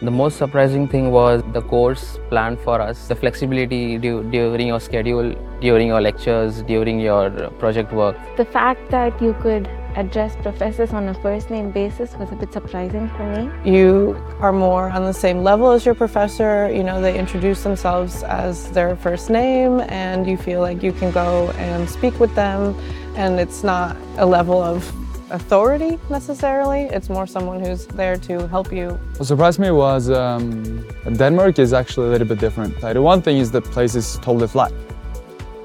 [0.00, 4.78] The most surprising thing was the course planned for us, the flexibility du- during your
[4.78, 8.16] schedule, during your lectures, during your project work.
[8.36, 12.52] The fact that you could address professors on a first name basis was a bit
[12.52, 13.50] surprising for me.
[13.64, 16.70] You are more on the same level as your professor.
[16.70, 21.10] You know, they introduce themselves as their first name, and you feel like you can
[21.10, 22.76] go and speak with them,
[23.16, 24.84] and it's not a level of
[25.30, 26.82] authority necessarily.
[26.82, 28.98] It's more someone who's there to help you.
[29.16, 32.82] What surprised me was um, Denmark is actually a little bit different.
[32.82, 34.72] Like, the one thing is the place is totally flat,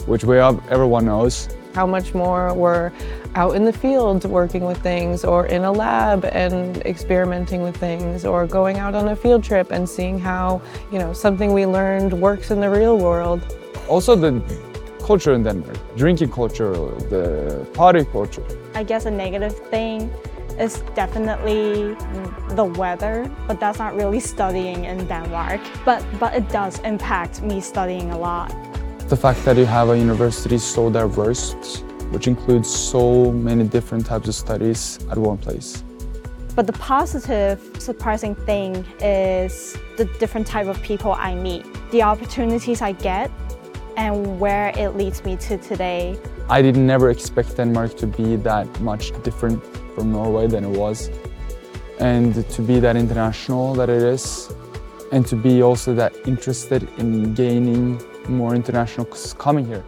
[0.06, 1.50] which we have, everyone knows.
[1.74, 2.92] How much more we're
[3.34, 8.26] out in the field working with things, or in a lab and experimenting with things,
[8.26, 10.62] or going out on a field trip and seeing how
[10.92, 13.42] you know something we learned works in the real world.
[13.88, 14.40] Also, the
[15.04, 16.72] culture in Denmark, drinking culture,
[17.10, 18.44] the party culture.
[18.74, 20.10] I guess a negative thing
[20.60, 21.96] is definitely
[22.56, 25.62] the weather, but that's not really studying in Denmark.
[25.86, 28.50] But but it does impact me studying a lot.
[29.10, 31.56] The fact that you have a university so diverse,
[32.12, 35.84] which includes so many different types of studies at one place.
[36.56, 42.82] But the positive, surprising thing is the different type of people I meet, the opportunities
[42.82, 43.32] I get,
[43.98, 46.18] and where it leads me to today.
[46.50, 49.64] I did never expect Denmark to be that much different
[49.96, 51.10] from Norway than it was.
[52.00, 54.54] And to be that international that it is,
[55.12, 59.06] and to be also that interested in gaining more international
[59.38, 59.84] coming here.